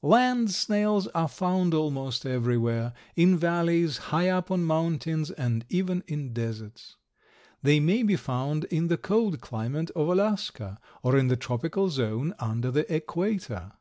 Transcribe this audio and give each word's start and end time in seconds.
Land 0.00 0.50
snails 0.50 1.06
are 1.08 1.28
found 1.28 1.74
almost 1.74 2.24
everywhere, 2.24 2.94
in 3.14 3.36
valleys, 3.36 3.98
high 4.08 4.30
up 4.30 4.50
on 4.50 4.64
mountains, 4.64 5.30
and 5.30 5.66
even 5.68 6.02
in 6.08 6.32
deserts. 6.32 6.96
They 7.62 7.78
may 7.78 8.02
be 8.02 8.16
found 8.16 8.64
in 8.70 8.88
the 8.88 8.96
cold 8.96 9.42
climate 9.42 9.90
of 9.90 10.08
Alaska 10.08 10.78
or 11.02 11.18
in 11.18 11.28
the 11.28 11.36
tropical 11.36 11.90
zone 11.90 12.32
under 12.38 12.70
the 12.70 12.90
equator. 12.90 13.72